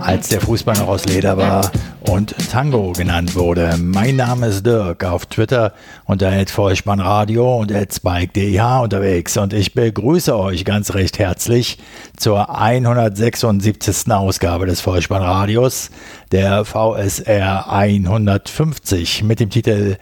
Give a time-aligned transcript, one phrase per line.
[0.00, 3.76] als der Fußball noch aus Leder war und Tango genannt wurde.
[3.80, 5.74] Mein Name ist Dirk, auf Twitter
[6.06, 11.78] unter Vollspannradio und spike.dh unterwegs und ich begrüße euch ganz recht herzlich
[12.16, 14.10] zur 176.
[14.10, 15.90] Ausgabe des Vollspannradios,
[16.32, 19.96] der VSR 150 mit dem Titel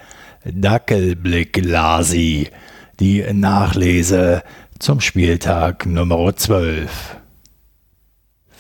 [0.44, 2.48] Dackelblick Lasi,
[3.00, 4.42] die Nachlese
[4.78, 7.17] zum Spieltag Nummer 12.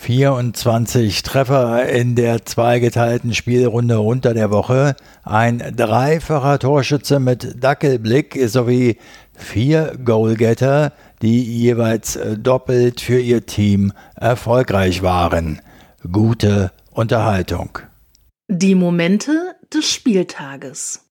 [0.00, 4.94] 24 Treffer in der zweigeteilten Spielrunde unter der Woche,
[5.24, 8.96] ein dreifacher Torschütze mit Dackelblick sowie
[9.34, 15.60] vier Goalgetter, die jeweils doppelt für ihr Team erfolgreich waren.
[16.10, 17.80] Gute Unterhaltung.
[18.48, 21.08] Die Momente des Spieltages.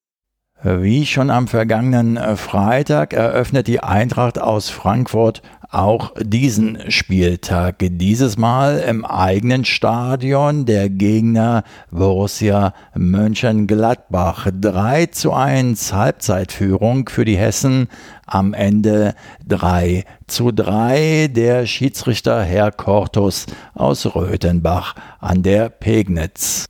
[0.64, 7.78] Wie schon am vergangenen Freitag eröffnet die Eintracht aus Frankfurt auch diesen Spieltag.
[7.80, 14.48] Dieses Mal im eigenen Stadion der Gegner Borussia Mönchengladbach.
[14.52, 17.88] 3 zu 1 Halbzeitführung für die Hessen.
[18.26, 19.16] Am Ende
[19.48, 26.66] 3 zu 3 der Schiedsrichter Herr Kortus aus Röthenbach an der Pegnitz.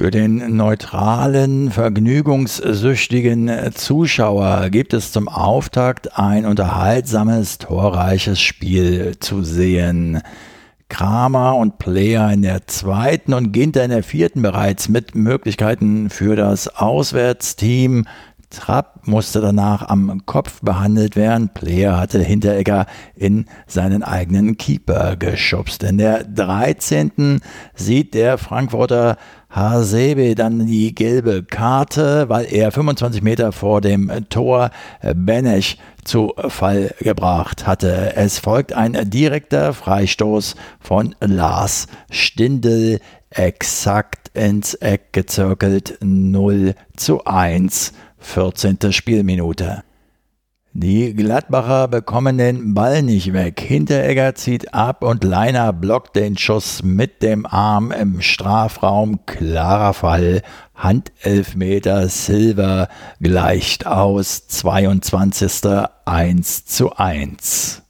[0.00, 10.22] Für den neutralen, vergnügungssüchtigen Zuschauer gibt es zum Auftakt ein unterhaltsames, torreiches Spiel zu sehen.
[10.88, 16.36] Kramer und Player in der zweiten und Ginter in der vierten bereits mit Möglichkeiten für
[16.36, 18.06] das Auswärtsteam.
[18.50, 21.50] Trapp musste danach am Kopf behandelt werden.
[21.52, 25.82] Player hatte Hinteregger in seinen eigenen Keeper geschubst.
[25.82, 27.40] In der 13.
[27.74, 29.16] sieht der Frankfurter
[29.50, 34.70] Hasebe dann die gelbe Karte, weil er 25 Meter vor dem Tor
[35.14, 38.14] Benesch zu Fall gebracht hatte.
[38.14, 43.00] Es folgt ein direkter Freistoß von Lars Stindl,
[43.30, 48.92] exakt ins Eck gezirkelt 0 zu 1 14.
[48.92, 49.82] Spielminute.
[50.72, 53.60] Die Gladbacher bekommen den Ball nicht weg.
[53.60, 59.20] Hinteregger zieht ab und Leiner blockt den Schuss mit dem Arm im Strafraum.
[59.26, 60.42] Klarer Fall.
[60.74, 62.88] Handelfmeter Silver
[63.20, 64.46] gleicht aus.
[64.46, 65.86] 22.
[66.04, 67.82] 1 zu 1.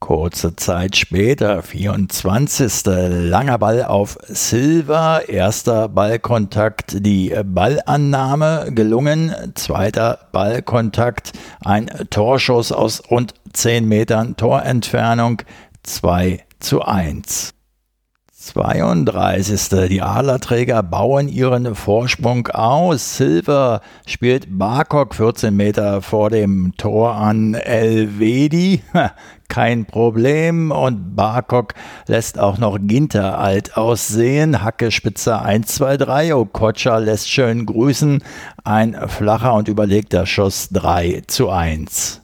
[0.00, 2.84] Kurze Zeit später, 24.
[2.86, 11.32] langer Ball auf Silver, erster Ballkontakt, die Ballannahme gelungen, zweiter Ballkontakt,
[11.64, 15.42] ein Torschuss aus rund 10 Metern Torentfernung,
[15.82, 17.57] 2 zu 1.
[18.48, 19.88] 32.
[19.90, 23.18] Die Adlerträger bauen ihren Vorsprung aus.
[23.18, 28.82] Silver spielt Barkok 14 Meter vor dem Tor an Elvedi.
[29.48, 30.70] Kein Problem.
[30.70, 31.74] Und Barkok
[32.06, 34.62] lässt auch noch Ginter alt aussehen.
[34.62, 36.34] Hacke Spitze 1, 2, 3.
[36.34, 38.22] Okocha lässt schön grüßen.
[38.64, 42.22] Ein flacher und überlegter Schuss 3 zu 1.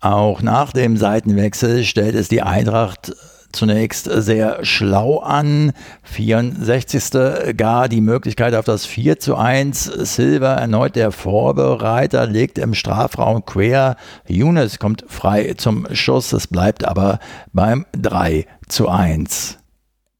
[0.00, 3.14] Auch nach dem Seitenwechsel stellt es die Eintracht
[3.56, 5.72] zunächst sehr schlau an.
[6.04, 7.56] 64.
[7.56, 9.84] gar die Möglichkeit auf das 4 zu 1.
[9.84, 13.96] Silver erneut der Vorbereiter, legt im Strafraum quer.
[14.28, 16.32] Younes kommt frei zum Schuss.
[16.32, 17.18] Es bleibt aber
[17.52, 19.58] beim 3 zu 1.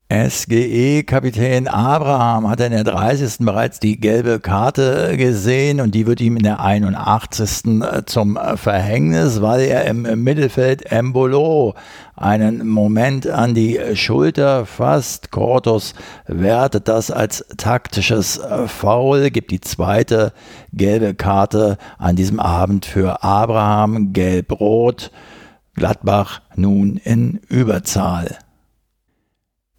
[0.09, 3.39] SGE-Kapitän Abraham hat in der 30.
[3.45, 7.83] bereits die gelbe Karte gesehen und die wird ihm in der 81.
[8.07, 11.75] zum Verhängnis, weil er im Mittelfeld Embolo
[12.15, 15.33] einen Moment an die Schulter fasst.
[15.33, 15.95] Cortus
[16.29, 20.33] wertet das als taktisches Foul, gibt die zweite
[20.73, 25.11] gelbe Karte an diesem Abend für Abraham, gelb-rot.
[25.75, 28.39] Gladbach nun in Überzahl.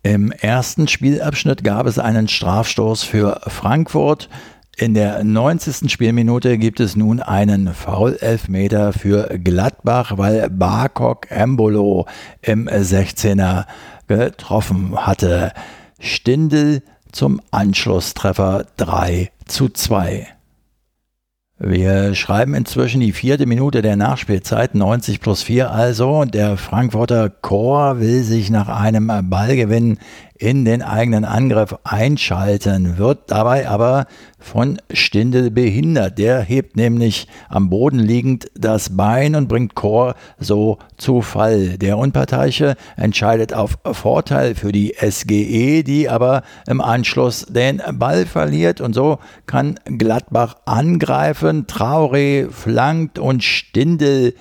[0.07, 4.29] Im ersten Spielabschnitt gab es einen Strafstoß für Frankfurt.
[4.77, 5.91] In der 90.
[5.91, 12.05] Spielminute gibt es nun einen Foul-Elfmeter für Gladbach, weil Barkok Embolo
[12.41, 13.65] im 16er
[14.07, 15.51] getroffen hatte.
[15.99, 20.25] Stindel zum Anschlusstreffer 3 zu 2.
[21.59, 26.19] Wir schreiben inzwischen die vierte Minute der Nachspielzeit, 90 plus 4 also.
[26.19, 29.97] Und der Frankfurter Chor will sich nach einem Ballgewinn
[30.39, 34.05] in den eigenen Angriff einschalten, wird dabei aber
[34.39, 36.17] von Stindel behindert.
[36.17, 41.77] Der hebt nämlich am Boden liegend das Bein und bringt Chor so zu Fall.
[41.77, 48.81] Der Unparteiche entscheidet auf Vorteil für die SGE, die aber im Anschluss den Ball verliert
[48.81, 51.65] und so kann Gladbach angreifen.
[51.67, 54.33] Traoré flankt und Stindel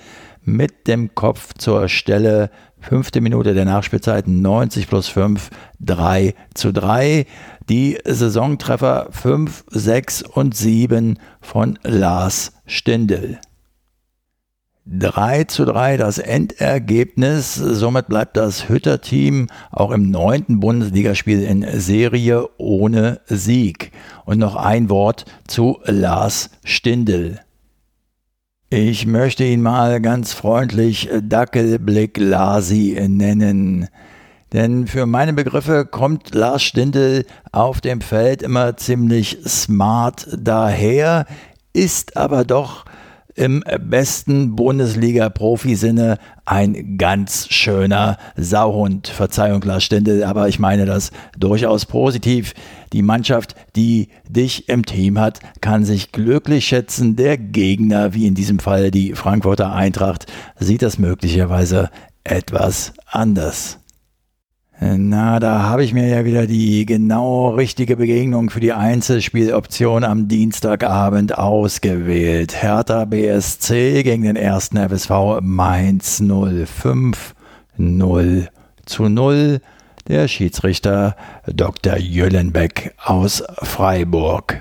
[0.47, 2.49] mit dem Kopf zur Stelle.
[2.79, 7.25] Fünfte Minute der Nachspielzeit, 90 plus 5, 3 zu 3.
[7.69, 13.39] Die Saisontreffer 5, 6 und 7 von Lars Stindl.
[14.89, 17.55] 3 zu 3 das Endergebnis.
[17.55, 23.91] Somit bleibt das Hütter-Team auch im neunten Bundesligaspiel in Serie ohne Sieg.
[24.23, 27.41] Und noch ein Wort zu Lars Stindl.
[28.69, 33.87] Ich möchte ihn mal ganz freundlich Dackelblick Lasi nennen.
[34.51, 41.27] Denn für meine Begriffe kommt Lars Stindl auf dem Feld immer ziemlich smart daher,
[41.71, 42.83] ist aber doch
[43.37, 49.07] im besten Bundesliga-Profi-Sinne ein ganz schöner Sauhund.
[49.07, 52.53] Verzeihung, Lars Stindl, aber ich meine das durchaus positiv.
[52.93, 57.15] Die Mannschaft, die dich im Team hat, kann sich glücklich schätzen.
[57.15, 60.25] Der Gegner, wie in diesem Fall die Frankfurter Eintracht,
[60.59, 61.91] sieht das möglicherweise
[62.23, 63.79] etwas anders.
[64.79, 70.27] Na, da habe ich mir ja wieder die genau richtige Begegnung für die Einzelspieloption am
[70.27, 72.61] Dienstagabend ausgewählt.
[72.61, 77.33] Hertha BSC gegen den ersten FSV Mainz 05
[77.77, 78.49] 0
[78.85, 79.61] zu 0.
[80.07, 81.15] Der Schiedsrichter
[81.47, 81.97] Dr.
[81.97, 84.59] Jüllenbeck aus Freiburg.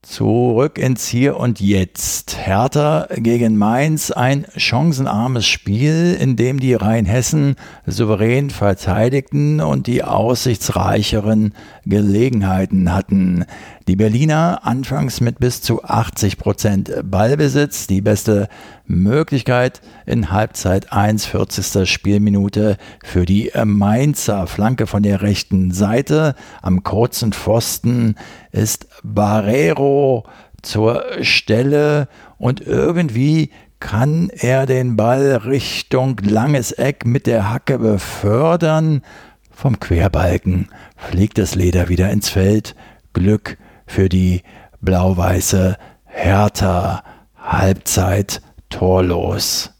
[0.03, 2.35] Zurück ins Hier und Jetzt.
[2.35, 7.55] Hertha gegen Mainz, ein chancenarmes Spiel, in dem die Rheinhessen
[7.85, 11.53] souverän verteidigten und die aussichtsreicheren
[11.85, 13.45] Gelegenheiten hatten.
[13.87, 18.47] Die Berliner anfangs mit bis zu 80 Prozent Ballbesitz, die beste
[18.85, 21.89] Möglichkeit in Halbzeit 1, 40.
[21.89, 26.35] Spielminute für die Mainzer Flanke von der rechten Seite.
[26.61, 28.15] Am kurzen Pfosten
[28.51, 30.25] ist Barrero
[30.61, 32.07] zur Stelle
[32.37, 33.49] und irgendwie
[33.79, 39.01] kann er den Ball Richtung langes Eck mit der Hacke befördern.
[39.49, 42.75] Vom Querbalken fliegt das Leder wieder ins Feld.
[43.13, 43.57] Glück
[43.91, 44.41] für die
[44.79, 47.03] blau-weiße Hertha.
[47.35, 49.71] Halbzeit torlos.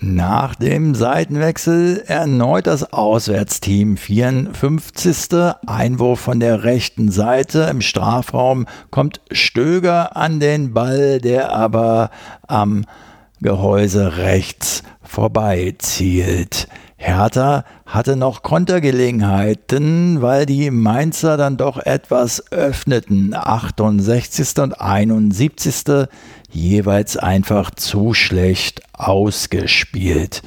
[0.00, 3.96] Nach dem Seitenwechsel erneut das Auswärtsteam.
[3.96, 5.54] 54.
[5.66, 7.68] Einwurf von der rechten Seite.
[7.70, 12.10] Im Strafraum kommt Stöger an den Ball, der aber
[12.48, 12.84] am
[13.40, 16.68] Gehäuse rechts vorbei zielt.
[17.02, 23.34] Hertha hatte noch Kontergelegenheiten, weil die Mainzer dann doch etwas öffneten.
[23.34, 24.58] 68.
[24.60, 26.06] und 71.
[26.48, 30.42] jeweils einfach zu schlecht ausgespielt.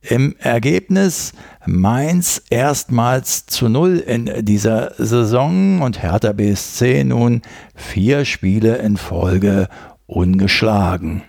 [0.00, 1.32] Im Ergebnis
[1.66, 7.42] Mainz erstmals zu null in dieser Saison und Hertha BSC nun
[7.74, 9.66] vier Spiele in Folge
[10.06, 11.24] ungeschlagen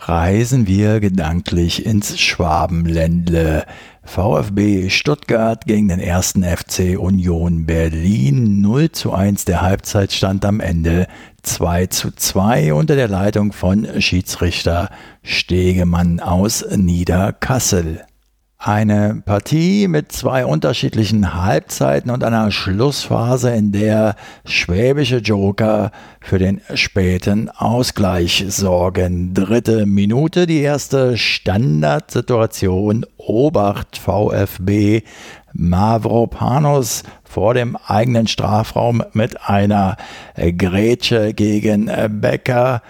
[0.00, 3.64] reisen wir gedanklich ins Schwabenländle.
[4.04, 9.44] VfB Stuttgart gegen den ersten FC Union Berlin 0 zu 1.
[9.44, 11.06] Der Halbzeitstand am Ende
[11.42, 14.88] 2 zu 2 unter der Leitung von Schiedsrichter
[15.22, 18.07] Stegemann aus Niederkassel.
[18.60, 26.60] Eine Partie mit zwei unterschiedlichen Halbzeiten und einer Schlussphase, in der schwäbische Joker für den
[26.74, 29.32] späten Ausgleich sorgen.
[29.32, 33.06] Dritte Minute, die erste Standardsituation.
[33.16, 35.02] Obacht VfB
[35.52, 39.96] Mavropanos vor dem eigenen Strafraum mit einer
[40.34, 41.88] Grätsche gegen
[42.20, 42.82] Becker.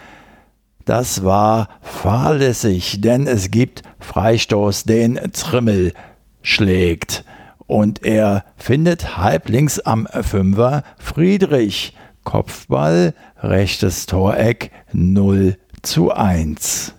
[0.89, 5.93] Das war fahrlässig, denn es gibt Freistoß, den Trimmel
[6.41, 7.27] schlägt.
[7.67, 11.95] Und er findet halblinks am Fünfer Friedrich.
[12.25, 16.95] Kopfball, rechtes Toreck 0 zu 1.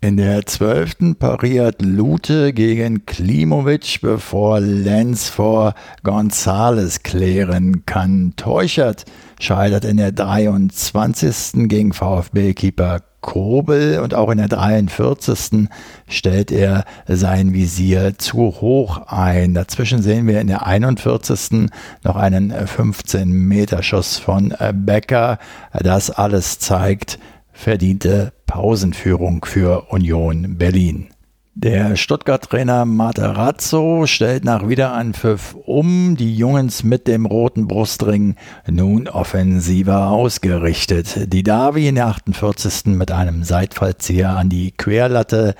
[0.00, 5.74] In der zwölften pariert Lute gegen Klimovic, bevor Lenz vor
[6.04, 8.34] Gonzales klären kann.
[8.36, 9.06] Teuchert
[9.40, 11.68] scheitert in der 23.
[11.68, 15.68] gegen VfB-Keeper Kobel und auch in der 43.
[16.06, 19.52] stellt er sein Visier zu hoch ein.
[19.54, 21.70] Dazwischen sehen wir in der 41.
[22.04, 25.38] noch einen 15-Meter-Schuss von Becker.
[25.72, 27.18] Das alles zeigt
[27.58, 31.08] verdiente Pausenführung für Union Berlin.
[31.54, 38.36] Der Stuttgart-Trainer Materazzo stellt nach Wiederanpfiff um, die Jungs mit dem roten Brustring
[38.70, 41.32] nun offensiver ausgerichtet.
[41.32, 42.86] Die Davi in der 48.
[42.94, 45.56] mit einem Seitfallzieher an die Querlatte,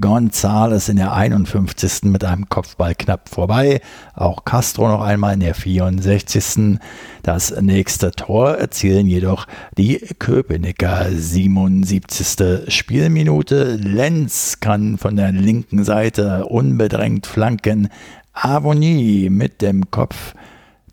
[0.00, 2.04] Gonzales in der 51.
[2.04, 3.80] mit einem Kopfball knapp vorbei.
[4.14, 6.78] Auch Castro noch einmal in der 64.
[7.22, 9.46] Das nächste Tor erzielen jedoch
[9.78, 12.74] die Köpenicker 77.
[12.74, 13.76] Spielminute.
[13.76, 17.88] Lenz kann von der linken Seite unbedrängt flanken.
[18.34, 20.34] Avonie mit dem Kopf.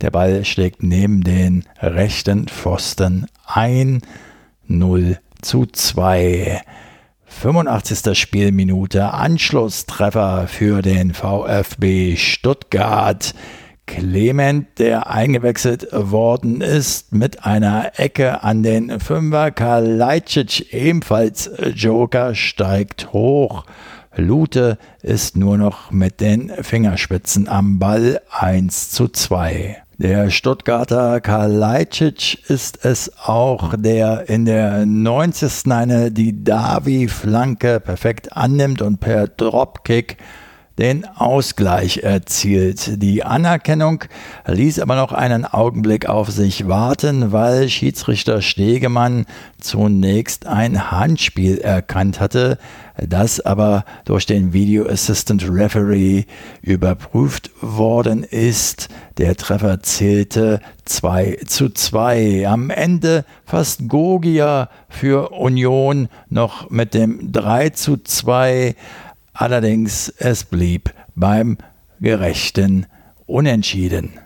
[0.01, 4.01] Der Ball schlägt neben den rechten Pfosten ein.
[4.67, 6.62] 0 zu 2.
[7.34, 8.18] 85.
[8.18, 13.34] Spielminute Anschlusstreffer für den VfB Stuttgart.
[13.86, 19.52] Clement, der eingewechselt worden ist, mit einer Ecke an den Fünfer.
[19.52, 23.66] Kalajdzic, ebenfalls Joker, steigt hoch.
[24.16, 29.83] Lute ist nur noch mit den Fingerspitzen am Ball 1 zu 2.
[30.00, 35.71] Der Stuttgarter Kalajdzic ist es auch, der in der 90.
[35.71, 40.17] eine die Davi-Flanke perfekt annimmt und per Dropkick
[40.77, 43.01] den Ausgleich erzielt.
[43.01, 44.06] Die Anerkennung
[44.48, 49.25] ließ aber noch einen Augenblick auf sich warten, weil Schiedsrichter Stegemann
[49.60, 52.58] zunächst ein Handspiel erkannt hatte,
[52.98, 56.25] das aber durch den Video Assistant Referee
[56.62, 58.89] überprüft worden ist.
[59.18, 62.48] Der Treffer zählte 2 zu 2.
[62.48, 68.75] Am Ende fast Gogia für Union noch mit dem 3 zu 2
[69.34, 71.58] Allerdings es blieb beim
[72.00, 72.86] gerechten
[73.25, 74.20] Unentschieden.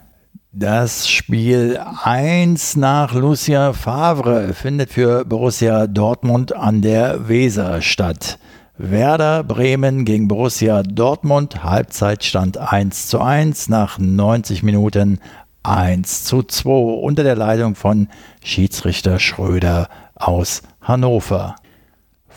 [0.51, 8.39] Das Spiel 1 nach Lucia Favre findet für Borussia Dortmund an der Weser statt.
[8.77, 15.19] Werder Bremen gegen Borussia Dortmund, Halbzeitstand 1 zu 1, nach 90 Minuten
[15.63, 18.07] 1 zu 2 unter der Leitung von
[18.43, 21.55] Schiedsrichter Schröder aus Hannover.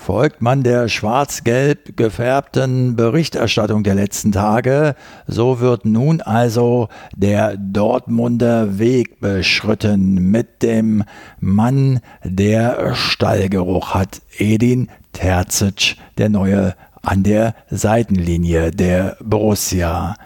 [0.02, 4.94] Folgt man der schwarz-gelb gefärbten Berichterstattung der letzten Tage,
[5.26, 11.04] so wird nun also der Dortmunder Weg beschritten mit dem
[11.38, 20.16] Mann, der Stallgeruch hat, Edin Terzic, der neue an der Seitenlinie der Borussia.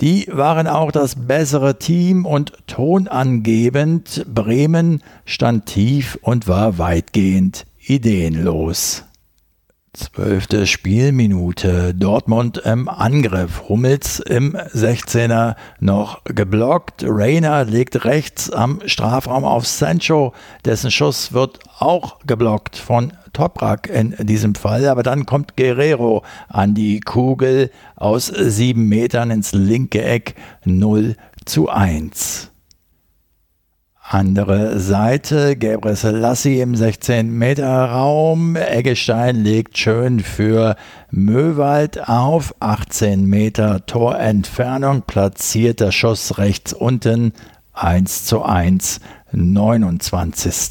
[0.00, 4.24] Die waren auch das bessere Team und tonangebend.
[4.34, 9.04] Bremen stand tief und war weitgehend ideenlos.
[9.92, 11.94] Zwölfte Spielminute.
[11.94, 13.68] Dortmund im Angriff.
[13.68, 17.02] Hummels im 16er noch geblockt.
[17.04, 20.32] Reiner legt rechts am Strafraum auf Sancho.
[20.64, 24.86] Dessen Schuss wird auch geblockt von Toprak in diesem Fall.
[24.86, 31.16] Aber dann kommt Guerrero an die Kugel aus sieben Metern ins linke Eck 0
[31.46, 32.49] zu 1.
[34.12, 38.56] Andere Seite, Gabriel Selassie im 16-Meter-Raum.
[38.56, 40.74] Eggestein legt schön für
[41.12, 42.52] Möwald auf.
[42.58, 47.32] 18 Meter Torentfernung, platziert der Schuss rechts unten.
[47.72, 48.98] 1 zu 1,
[49.30, 50.70] 29.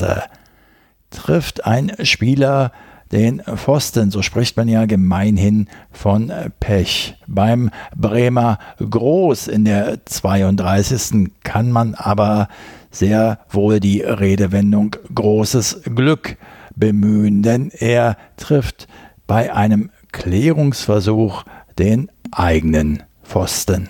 [1.10, 2.74] Trifft ein Spieler
[3.13, 6.29] den Pfosten, so spricht man ja gemeinhin von
[6.60, 7.15] Pech.
[7.25, 11.31] Beim Bremer Groß in der 32.
[11.43, 12.50] kann man aber
[12.91, 16.38] sehr wohl die Redewendung großes Glück
[16.75, 18.88] bemühen, denn er trifft
[19.27, 21.43] bei einem Klärungsversuch
[21.77, 23.89] den eigenen Pfosten.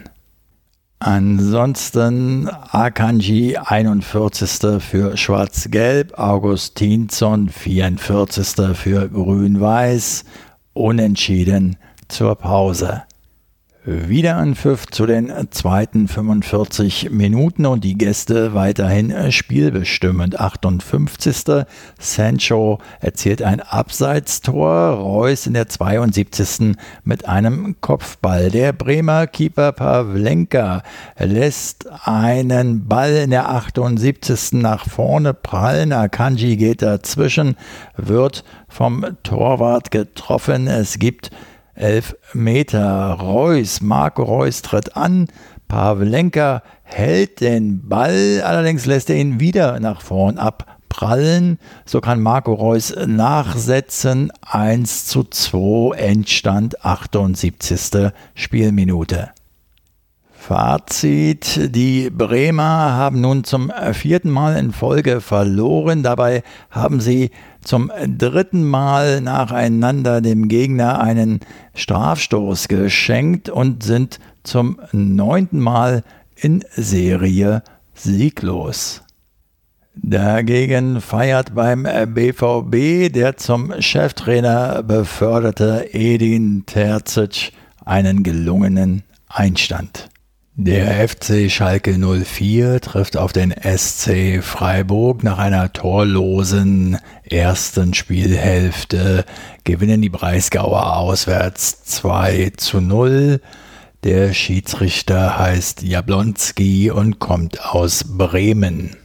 [1.02, 4.82] Ansonsten Akanji 41.
[4.82, 8.76] für Schwarz-Gelb, Augustinsson 44.
[8.76, 10.26] für Grün-Weiß,
[10.74, 11.78] Unentschieden
[12.10, 13.04] zur Pause.
[13.86, 20.38] Wieder ein Pfiff zu den zweiten 45 Minuten und die Gäste weiterhin spielbestimmend.
[20.38, 21.66] 58.
[21.98, 26.76] Sancho erzielt ein Abseitstor, Reus in der 72.
[27.06, 28.52] mit einem Kopfball.
[28.52, 30.84] Der Bremer Keeper Pavlenka
[31.18, 34.60] lässt einen Ball in der 78.
[34.62, 35.94] nach vorne prallen.
[35.94, 37.56] Akanji geht dazwischen,
[37.96, 40.68] wird vom Torwart getroffen.
[40.68, 41.32] Es gibt
[41.80, 43.14] elf Meter.
[43.14, 45.28] Reus, Marco Reus tritt an.
[45.68, 51.60] Pavlenka hält den Ball, allerdings lässt er ihn wieder nach vorn abprallen.
[51.86, 54.32] So kann Marco Reus nachsetzen.
[54.42, 58.12] 1 zu 2, Endstand 78.
[58.34, 59.30] Spielminute.
[60.50, 66.02] Fazit, die Bremer haben nun zum vierten Mal in Folge verloren.
[66.02, 66.42] Dabei
[66.72, 67.30] haben sie
[67.64, 71.42] zum dritten Mal nacheinander dem Gegner einen
[71.76, 76.04] Strafstoß geschenkt und sind zum neunten Mal
[76.36, 77.62] in Serie
[77.94, 79.04] sieglos.
[79.94, 87.52] Dagegen feiert beim BVB der zum Cheftrainer beförderte Edin Terzic
[87.86, 90.10] einen gelungenen Einstand.
[90.62, 99.24] Der FC Schalke 04 trifft auf den SC Freiburg nach einer torlosen ersten Spielhälfte.
[99.64, 103.40] Gewinnen die Breisgauer auswärts 2 zu 0.
[104.04, 108.98] Der Schiedsrichter heißt Jablonski und kommt aus Bremen.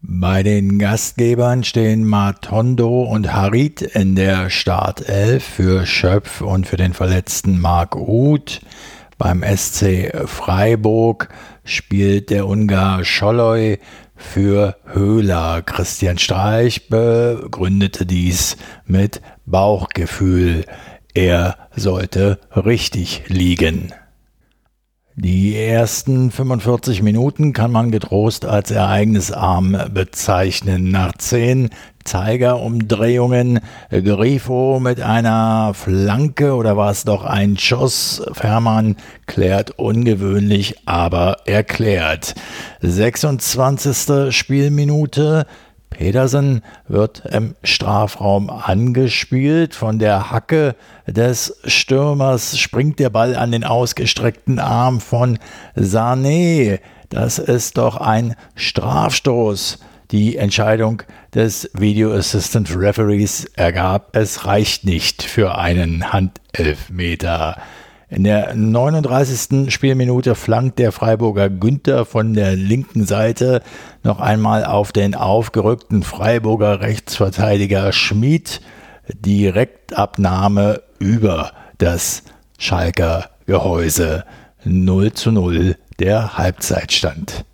[0.00, 6.94] Bei den Gastgebern stehen Matondo und Harit in der Startelf für Schöpf und für den
[6.94, 8.60] verletzten Marc Uth.
[9.18, 11.30] Beim SC Freiburg
[11.64, 13.78] spielt der Ungar Scholloy
[14.14, 15.62] für Höhler.
[15.62, 20.66] Christian Streich begründete dies mit Bauchgefühl.
[21.14, 23.94] Er sollte richtig liegen.
[25.14, 30.90] Die ersten 45 Minuten kann man getrost als ereignisarm bezeichnen.
[30.90, 31.70] Nach zehn
[32.06, 38.22] Zeigerumdrehungen Grifo mit einer Flanke oder war es doch ein Schuss?
[38.32, 42.34] Fährmann klärt ungewöhnlich, aber erklärt.
[42.80, 44.34] 26.
[44.34, 45.46] Spielminute
[45.90, 49.74] Pedersen wird im Strafraum angespielt.
[49.74, 55.38] Von der Hacke des Stürmers springt der Ball an den ausgestreckten Arm von
[55.74, 56.80] Sané.
[57.08, 59.78] Das ist doch ein Strafstoß.
[60.10, 61.02] Die Entscheidung
[61.36, 67.60] des Video Assistant Referees ergab, es reicht nicht für einen Handelfmeter.
[68.08, 69.70] In der 39.
[69.70, 73.60] Spielminute flankt der Freiburger Günther von der linken Seite
[74.02, 78.62] noch einmal auf den aufgerückten Freiburger Rechtsverteidiger Schmid.
[79.12, 82.22] Direktabnahme über das
[82.56, 84.24] Schalker Gehäuse.
[84.64, 87.44] 0 zu 0 der Halbzeitstand.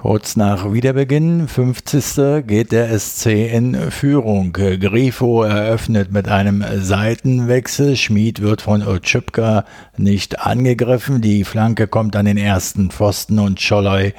[0.00, 2.46] Kurz nach Wiederbeginn, 50.
[2.46, 4.52] geht der SC in Führung.
[4.52, 7.96] Grifo eröffnet mit einem Seitenwechsel.
[7.96, 9.64] Schmid wird von Otschipka
[9.96, 11.20] nicht angegriffen.
[11.20, 14.12] Die Flanke kommt an den ersten Pfosten und Scholloy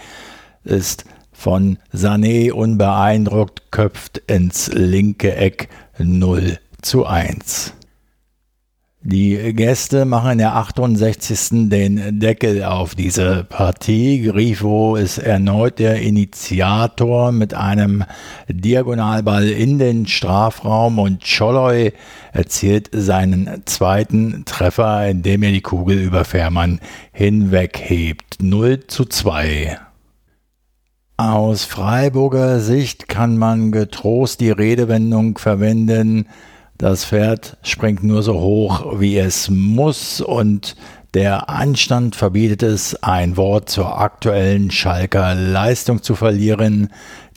[0.66, 7.74] ist von Sané unbeeindruckt, köpft ins linke Eck 0 zu 1.
[9.02, 11.70] Die Gäste machen in der 68.
[11.70, 14.24] den Deckel auf diese Partie.
[14.24, 18.04] Grifo ist erneut der Initiator mit einem
[18.50, 21.94] Diagonalball in den Strafraum und Scholloy
[22.34, 26.82] erzielt seinen zweiten Treffer, indem er die Kugel über Fährmann
[27.14, 28.44] hinweghebt.
[28.44, 29.80] 0 zu 2.
[31.16, 36.28] Aus Freiburger Sicht kann man getrost die Redewendung verwenden,
[36.80, 40.76] das Pferd springt nur so hoch, wie es muss und
[41.14, 46.90] der Anstand verbietet es, ein Wort zur aktuellen Schalker Leistung zu verlieren.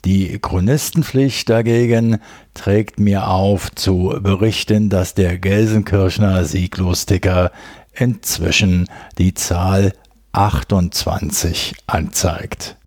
[0.05, 2.19] Die Chronistenpflicht dagegen
[2.53, 7.51] trägt mir auf zu berichten, dass der Gelsenkirchner Sieglosticker
[7.93, 9.91] inzwischen die Zahl
[10.31, 12.77] 28 anzeigt.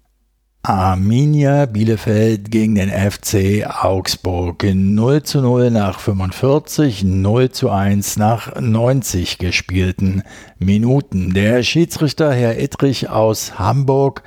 [0.68, 4.64] Arminia Bielefeld gegen den FC Augsburg.
[4.64, 10.24] 0 zu 0 nach 45, 0 zu 1 nach 90 gespielten
[10.58, 11.32] Minuten.
[11.34, 14.24] Der Schiedsrichter Herr Ittrich aus Hamburg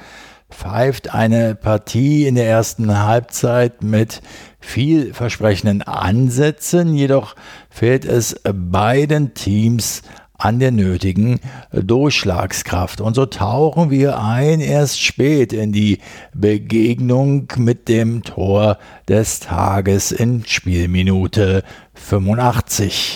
[0.49, 4.21] pfeift eine Partie in der ersten Halbzeit mit
[4.61, 7.35] vielversprechenden Ansätzen, jedoch
[7.69, 10.03] fehlt es beiden Teams
[10.39, 11.39] an der nötigen
[11.71, 13.01] Durchschlagskraft.
[13.01, 15.99] Und so tauchen wir ein erst spät in die
[16.33, 23.15] Begegnung mit dem Tor des Tages in Spielminute 85.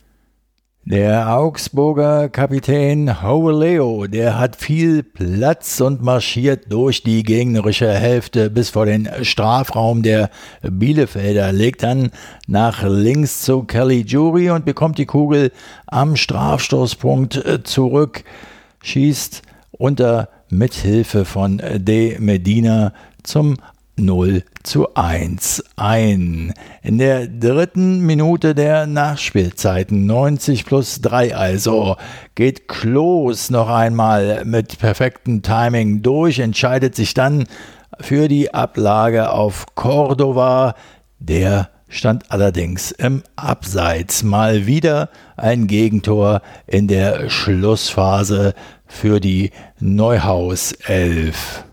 [0.86, 8.72] Der Augsburger Kapitän Leo, der hat viel Platz und marschiert durch die gegnerische Hälfte bis
[8.72, 10.30] vor den Strafraum der
[10.62, 12.12] Bielefelder, legt dann
[12.48, 15.54] nach links zu Kelly Jury und bekommt die Kugel
[15.88, 18.26] am Strafstoßpunkt äh, zurück,
[18.82, 19.42] schießt
[19.72, 22.92] unter Mithilfe von De Medina
[23.24, 23.56] zum
[23.96, 26.54] 0 zu 1 ein.
[26.82, 31.96] In der dritten Minute der Nachspielzeiten, 90 plus 3 also,
[32.36, 37.46] geht Klos noch einmal mit perfektem Timing durch, entscheidet sich dann
[38.00, 40.76] für die Ablage auf Cordova.
[41.20, 44.24] Der stand allerdings im Abseits.
[44.24, 48.56] Mal wieder ein Gegentor in der Schlussphase
[48.88, 51.66] für die Neuhaus 11.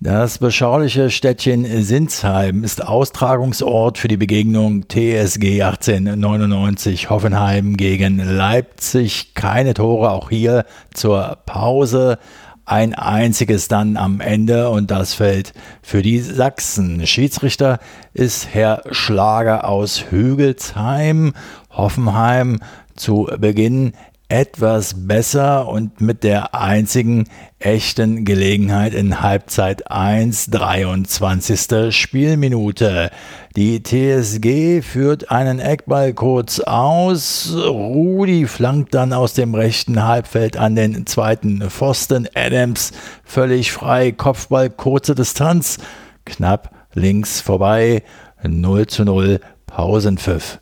[0.00, 9.34] Das beschauliche Städtchen Sinsheim ist Austragungsort für die Begegnung TSG 1899 Hoffenheim gegen Leipzig.
[9.34, 12.20] Keine Tore auch hier zur Pause.
[12.64, 17.04] Ein einziges dann am Ende und das fällt für die Sachsen.
[17.04, 17.80] Schiedsrichter
[18.14, 21.32] ist Herr Schlager aus Hügelsheim.
[21.70, 22.60] Hoffenheim
[22.94, 23.94] zu Beginn
[24.28, 31.96] etwas besser und mit der einzigen echten Gelegenheit in Halbzeit 1, 23.
[31.96, 33.10] Spielminute.
[33.56, 37.54] Die TSG führt einen Eckball kurz aus.
[37.56, 42.28] Rudi flankt dann aus dem rechten Halbfeld an den zweiten Pfosten.
[42.34, 42.92] Adams
[43.24, 44.12] völlig frei.
[44.12, 45.78] Kopfball kurze Distanz.
[46.26, 48.02] Knapp links vorbei.
[48.42, 50.60] 0 zu 0 Pausenpfiff.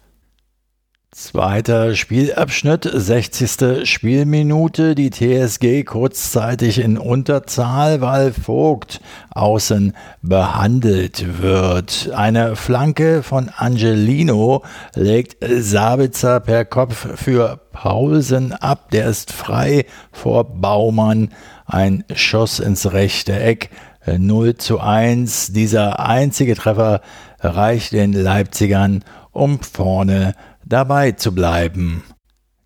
[1.19, 3.89] Zweiter Spielabschnitt, 60.
[3.89, 9.01] Spielminute, die TSG kurzzeitig in Unterzahl, weil Vogt
[9.31, 12.11] außen behandelt wird.
[12.15, 14.63] Eine Flanke von Angelino
[14.95, 21.31] legt Sabitzer per Kopf für Paulsen ab, der ist frei vor Baumann.
[21.65, 23.71] Ein Schuss ins rechte Eck,
[24.07, 25.55] 0 zu 1.
[25.55, 27.01] Dieser einzige Treffer
[27.41, 29.03] reicht den Leipzigern,
[29.33, 30.35] um vorne
[30.67, 32.03] dabei zu bleiben.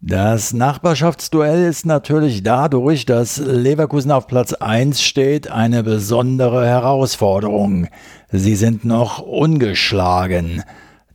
[0.03, 7.89] Das Nachbarschaftsduell ist natürlich dadurch, dass Leverkusen auf Platz 1 steht, eine besondere Herausforderung.
[8.33, 10.63] Sie sind noch ungeschlagen.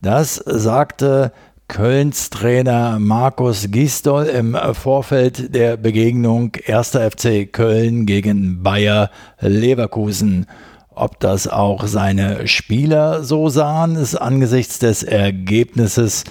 [0.00, 1.32] Das sagte
[1.66, 6.90] Kölns Trainer Markus Gisdol im Vorfeld der Begegnung 1.
[6.90, 10.46] FC Köln gegen Bayer Leverkusen.
[10.90, 16.22] Ob das auch seine Spieler so sahen, ist angesichts des Ergebnisses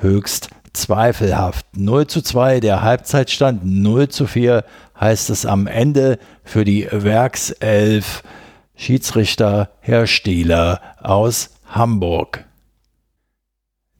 [0.00, 1.66] höchst zweifelhaft.
[1.76, 4.64] 0 zu 2, der Halbzeitstand 0 zu 4
[4.98, 8.22] heißt es am Ende für die Werkself
[8.76, 12.44] Schiedsrichter Herr Stieler aus Hamburg.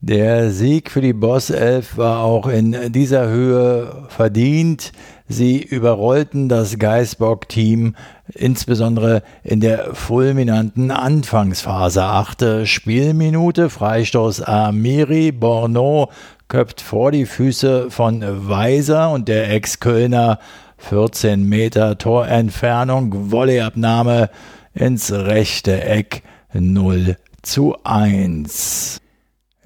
[0.01, 4.93] Der Sieg für die Boss Elf war auch in dieser Höhe verdient.
[5.31, 7.95] Sie überrollten das Geisbock-Team
[8.33, 12.03] insbesondere in der fulminanten Anfangsphase.
[12.03, 16.09] Achte Spielminute, Freistoß Amiri, Borneau
[16.47, 20.39] köpft vor die Füße von Weiser und der Ex-Kölner
[20.79, 24.31] 14 Meter Torentfernung, Volleyabnahme
[24.73, 28.99] ins rechte Eck 0 zu 1.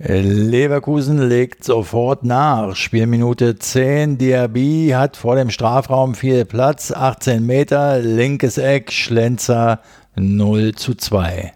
[0.06, 2.76] Leverkusen legt sofort nach.
[2.76, 4.18] Spielminute 10.
[4.18, 6.92] Diaby hat vor dem Strafraum viel Platz.
[6.92, 9.80] 18 Meter, linkes Eck, Schlenzer
[10.18, 11.54] 0 zu 2.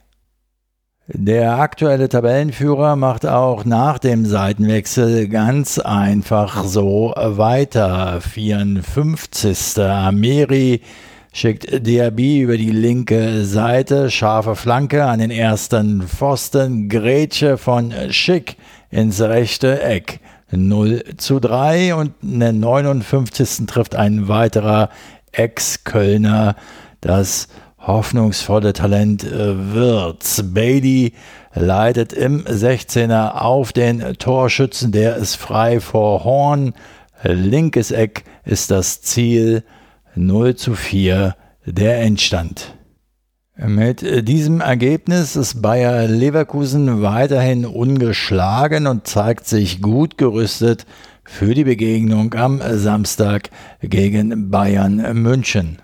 [1.07, 8.21] Der aktuelle Tabellenführer macht auch nach dem Seitenwechsel ganz einfach so weiter.
[8.21, 9.77] 54.
[9.79, 10.81] Amiri
[11.37, 18.57] schickt Diaby über die linke Seite, scharfe Flanke an den ersten Pfosten, Grätsche von Schick
[18.89, 20.19] ins rechte Eck.
[20.49, 23.67] 0 zu 3 und in der 59.
[23.67, 24.89] trifft ein weiterer
[25.31, 26.55] Ex-Kölner
[27.01, 30.41] das hoffnungsvolle Talent äh, Wirtz.
[30.43, 31.13] Bailey
[31.53, 36.73] leitet im 16er auf den Torschützen, der ist frei vor Horn.
[37.21, 39.63] Linkes Eck ist das Ziel.
[40.17, 42.73] 0 zu 4 der Endstand.
[43.55, 50.85] Mit diesem Ergebnis ist Bayer Leverkusen weiterhin ungeschlagen und zeigt sich gut gerüstet
[51.23, 53.49] für die Begegnung am Samstag
[53.81, 55.79] gegen Bayern München.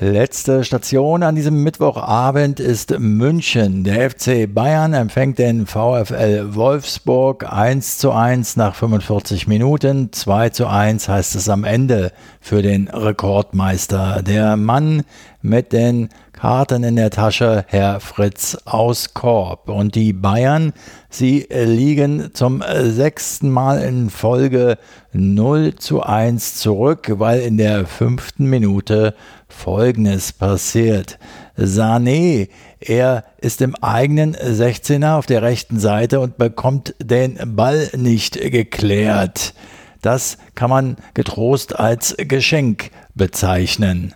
[0.00, 3.84] Letzte Station an diesem Mittwochabend ist München.
[3.84, 10.12] Der FC Bayern empfängt den VfL Wolfsburg 1 zu 1 nach 45 Minuten.
[10.12, 14.22] 2 zu 1 heißt es am Ende für den Rekordmeister.
[14.22, 15.04] Der Mann
[15.42, 16.08] mit den
[16.44, 19.70] Karten in der Tasche, Herr Fritz aus Korb.
[19.70, 20.74] Und die Bayern,
[21.08, 24.76] sie liegen zum sechsten Mal in Folge
[25.14, 29.14] 0 zu 1 zurück, weil in der fünften Minute
[29.48, 31.18] Folgendes passiert.
[31.56, 38.38] Sané, er ist im eigenen 16er auf der rechten Seite und bekommt den Ball nicht
[38.38, 39.54] geklärt.
[40.02, 44.14] Das kann man getrost als Geschenk bezeichnen.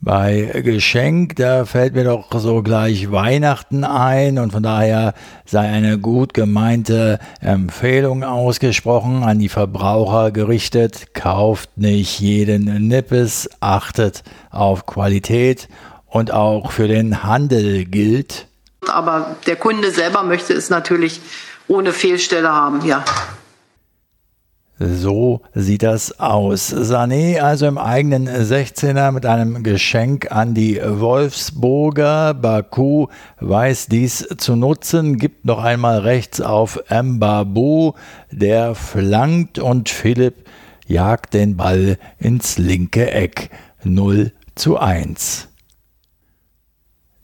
[0.00, 5.12] Bei Geschenk, da fällt mir doch so gleich Weihnachten ein und von daher
[5.44, 11.14] sei eine gut gemeinte Empfehlung ausgesprochen an die Verbraucher gerichtet.
[11.14, 15.68] Kauft nicht jeden Nippes, achtet auf Qualität
[16.06, 18.46] und auch für den Handel gilt.
[18.86, 21.20] Aber der Kunde selber möchte es natürlich
[21.66, 23.04] ohne Fehlstelle haben, ja.
[24.78, 26.72] So sieht das aus.
[26.72, 32.34] Sané also im eigenen 16er mit einem Geschenk an die Wolfsburger.
[32.34, 33.08] Baku
[33.40, 37.94] weiß dies zu nutzen, gibt noch einmal rechts auf Mbabu,
[38.30, 40.48] der flankt und Philipp
[40.86, 43.50] jagt den Ball ins linke Eck.
[43.82, 45.47] 0 zu 1.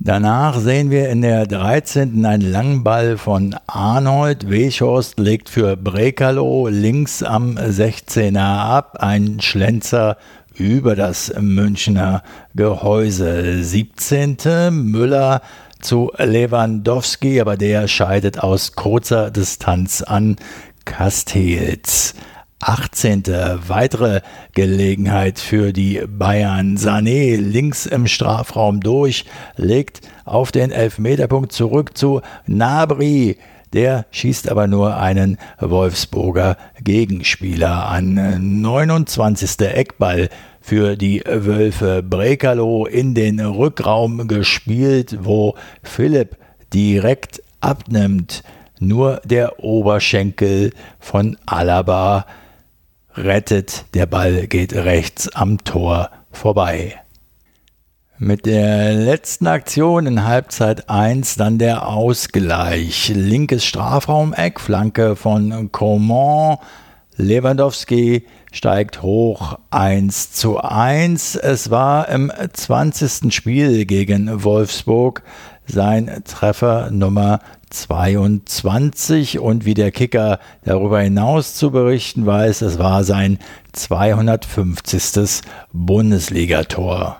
[0.00, 2.26] Danach sehen wir in der 13.
[2.26, 4.50] einen Langball von Arnold.
[4.50, 8.98] Weschhorst legt für Brekalo links am 16er ab.
[9.00, 10.18] Ein Schlenzer
[10.54, 12.22] über das Münchner
[12.54, 13.62] Gehäuse.
[13.62, 14.36] 17.
[14.72, 15.40] Müller
[15.80, 20.36] zu Lewandowski, aber der scheidet aus kurzer Distanz an
[20.84, 22.14] Castells.
[22.66, 23.24] 18.
[23.68, 24.22] weitere
[24.54, 26.78] Gelegenheit für die Bayern.
[26.78, 33.36] Sané links im Strafraum durch, legt auf den Elfmeterpunkt zurück zu Nabri.
[33.74, 38.62] Der schießt aber nur einen Wolfsburger Gegenspieler an.
[38.62, 39.60] 29.
[39.60, 40.30] Eckball
[40.62, 42.02] für die Wölfe.
[42.02, 46.38] Brekalo in den Rückraum gespielt, wo Philipp
[46.72, 48.42] direkt abnimmt.
[48.80, 52.24] Nur der Oberschenkel von Alaba
[53.16, 56.94] rettet, der Ball geht rechts am Tor vorbei.
[58.18, 63.12] Mit der letzten Aktion in Halbzeit 1 dann der Ausgleich.
[63.14, 66.58] Linkes Strafraumeck, Flanke von Coman.
[67.16, 71.34] Lewandowski steigt hoch 1 zu 1.
[71.36, 73.34] Es war im 20.
[73.34, 75.22] Spiel gegen Wolfsburg
[75.66, 77.40] sein Treffer Nummer
[77.74, 83.38] 22 und wie der Kicker darüber hinaus zu berichten weiß, es war sein
[83.72, 85.42] 250.
[85.72, 87.18] Bundesligator.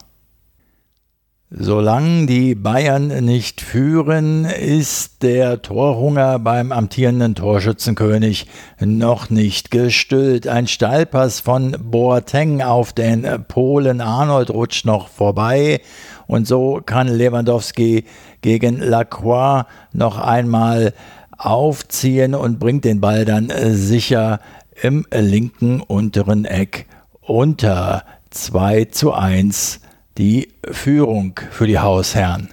[1.57, 8.49] Solange die Bayern nicht führen, ist der Torhunger beim amtierenden Torschützenkönig
[8.81, 10.49] noch nicht gestillt.
[10.49, 15.81] Ein Steilpass von Boateng auf den Polen Arnold rutscht noch vorbei
[16.27, 18.05] und so kann Lewandowski
[18.45, 20.93] gegen Lacroix noch einmal
[21.39, 24.39] aufziehen und bringt den Ball dann sicher
[24.83, 26.87] im linken unteren Eck
[27.23, 29.81] unter 2 zu 1
[30.19, 32.51] die Führung für die Hausherren.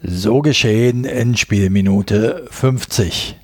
[0.00, 3.36] So geschehen in Spielminute 50.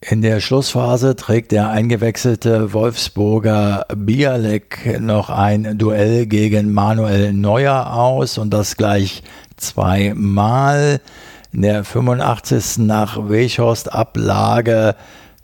[0.00, 8.38] In der Schlussphase trägt der eingewechselte Wolfsburger Bialek noch ein Duell gegen Manuel Neuer aus
[8.38, 9.24] und das gleich
[9.56, 11.00] zweimal.
[11.52, 12.78] In der 85.
[12.78, 14.94] nach Weghorst Ablage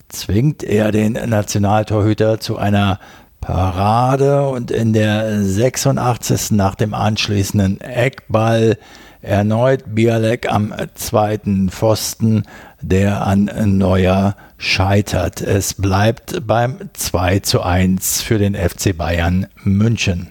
[0.09, 3.01] zwingt er den Nationaltorhüter zu einer
[3.41, 6.53] Parade und in der 86.
[6.53, 8.79] nach dem anschließenden Eckball
[9.25, 12.45] erneut Bialek am zweiten Pfosten,
[12.81, 15.41] der an Neuer scheitert.
[15.41, 20.29] Es bleibt beim 2 zu 1 für den FC Bayern München.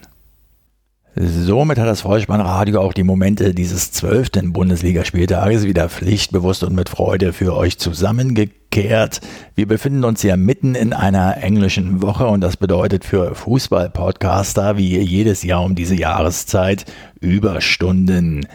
[1.16, 7.32] Somit hat das Vollspannradio auch die Momente dieses zwölften Bundesligaspieltages wieder pflichtbewusst und mit Freude
[7.32, 9.20] für euch zusammengekehrt.
[9.54, 14.98] Wir befinden uns ja mitten in einer englischen Woche und das bedeutet für Fußball-Podcaster wie
[14.98, 16.84] jedes Jahr um diese Jahreszeit
[17.20, 18.48] Überstunden.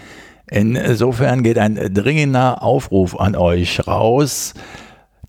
[0.52, 4.54] Insofern geht ein dringender Aufruf an euch raus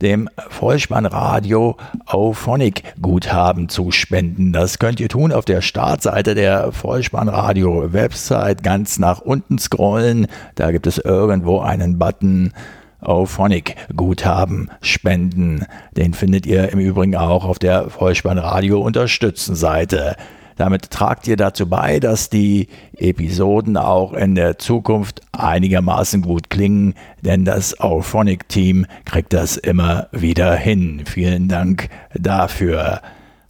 [0.00, 4.52] dem Vollspannradio Auphonic Guthaben zu spenden.
[4.52, 10.26] Das könnt ihr tun auf der Startseite der Vollspannradio Website ganz nach unten scrollen.
[10.54, 12.52] Da gibt es irgendwo einen Button
[13.00, 15.66] Auphonic Guthaben spenden.
[15.96, 20.16] Den findet ihr im Übrigen auch auf der Vollspannradio Unterstützen Seite.
[20.56, 26.94] Damit tragt ihr dazu bei, dass die Episoden auch in der Zukunft einigermaßen gut klingen,
[27.22, 31.02] denn das Auphonic-Team kriegt das immer wieder hin.
[31.06, 33.00] Vielen Dank dafür.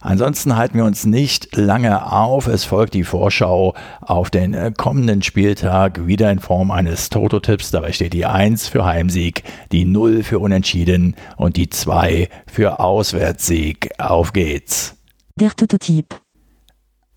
[0.03, 2.47] Ansonsten halten wir uns nicht lange auf.
[2.47, 7.69] Es folgt die Vorschau auf den kommenden Spieltag wieder in Form eines Toto-Tipps.
[7.69, 13.91] Dabei steht die 1 für Heimsieg, die 0 für Unentschieden und die 2 für Auswärtssieg.
[13.99, 14.97] Auf geht's.
[15.39, 16.19] Der Toto-Tipp.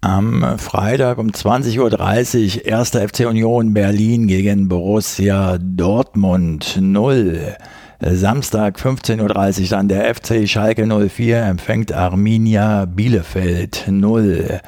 [0.05, 2.91] Am Freitag um 20.30 Uhr 1.
[2.91, 7.57] FC Union Berlin gegen Borussia Dortmund 0.
[8.01, 14.61] Samstag 15.30 Uhr dann der FC Schalke 04 empfängt Arminia Bielefeld 0.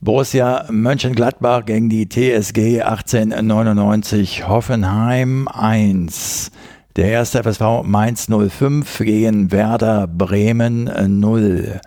[0.00, 6.52] Borussia Mönchengladbach gegen die TSG 1899 Hoffenheim 1.
[6.94, 10.88] Der erste FSV Mainz 05 gegen Werder Bremen
[11.18, 11.80] 0.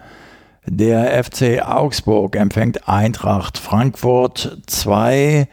[0.66, 5.48] Der FC Augsburg empfängt Eintracht Frankfurt 2.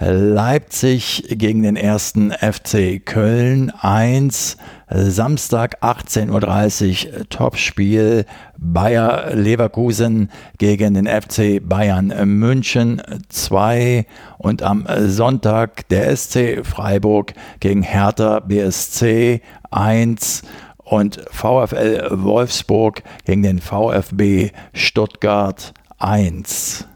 [0.00, 4.56] Leipzig gegen den ersten FC Köln 1.
[4.90, 8.24] Samstag 18.30 Uhr Topspiel
[8.56, 14.06] Bayer Leverkusen gegen den FC Bayern München 2
[14.38, 19.40] und am Sonntag der SC Freiburg gegen Hertha BSC
[19.70, 20.42] 1
[20.90, 26.86] und VfL Wolfsburg gegen den VfB Stuttgart 1.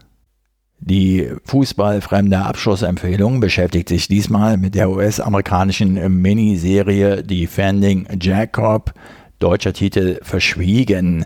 [0.79, 8.93] Die fußballfremde Abschlussempfehlung beschäftigt sich diesmal mit der US-amerikanischen Miniserie Defending Jacob,
[9.39, 11.25] deutscher Titel Verschwiegen.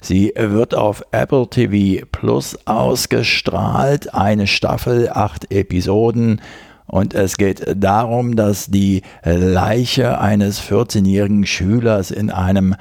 [0.00, 6.40] Sie wird auf Apple TV Plus ausgestrahlt, eine Staffel, acht Episoden.
[6.88, 12.74] Und es geht darum, dass die Leiche eines 14-jährigen Schülers in einem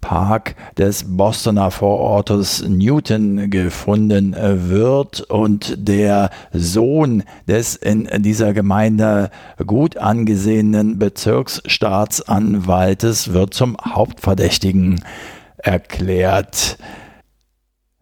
[0.00, 9.30] Park des Bostoner Vorortes Newton gefunden wird und der Sohn des in dieser Gemeinde
[9.66, 15.00] gut angesehenen Bezirksstaatsanwaltes wird zum Hauptverdächtigen
[15.56, 16.76] erklärt.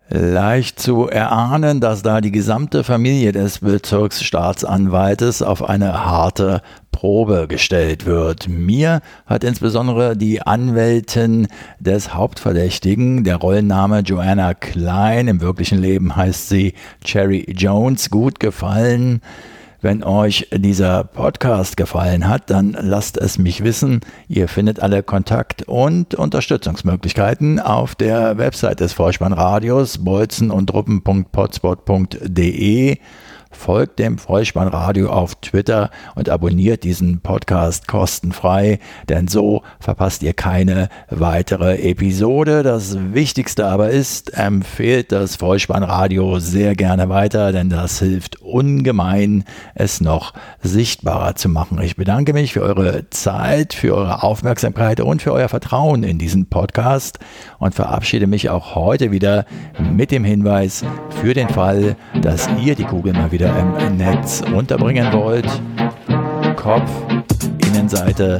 [0.09, 8.07] Leicht zu erahnen, dass da die gesamte Familie des Bezirksstaatsanwaltes auf eine harte Probe gestellt
[8.07, 8.49] wird.
[8.49, 11.49] Mir hat insbesondere die Anwältin
[11.81, 19.21] des Hauptverdächtigen, der Rollenname Joanna Klein, im wirklichen Leben heißt sie Cherry Jones, gut gefallen.
[19.83, 24.01] Wenn euch dieser Podcast gefallen hat, dann lasst es mich wissen.
[24.27, 30.73] Ihr findet alle Kontakt- und Unterstützungsmöglichkeiten auf der Website des Vorspannradios bolzen und
[33.51, 38.79] folgt dem Vollspannradio auf Twitter und abonniert diesen Podcast kostenfrei,
[39.09, 42.63] denn so verpasst ihr keine weitere Episode.
[42.63, 50.01] Das Wichtigste aber ist, empfehlt das Vollspannradio sehr gerne weiter, denn das hilft ungemein, es
[50.01, 50.33] noch
[50.63, 51.81] sichtbarer zu machen.
[51.83, 56.49] Ich bedanke mich für eure Zeit, für eure Aufmerksamkeit und für euer Vertrauen in diesen
[56.49, 57.19] Podcast
[57.59, 59.45] und verabschiede mich auch heute wieder
[59.93, 60.85] mit dem Hinweis
[61.21, 63.55] für den Fall, dass ihr die Kugel mal wieder
[63.87, 65.46] im Netz unterbringen wollt.
[66.57, 66.90] Kopf,
[67.66, 68.38] Innenseite,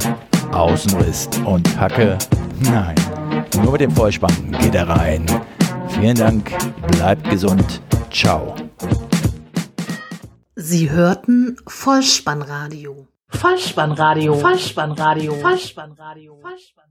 [0.51, 2.17] Außenriss und Hacke.
[2.61, 2.95] Nein,
[3.61, 5.27] nur mit dem Vollspann geht er rein.
[5.89, 6.51] Vielen Dank,
[6.93, 7.79] bleibt gesund,
[8.09, 8.55] ciao.
[10.55, 13.05] Sie hörten Vollspannradio.
[13.29, 14.33] Vollspannradio.
[14.33, 15.33] Vollspannradio.
[15.35, 16.39] Vollspannradio.
[16.41, 16.87] Vollspannradio.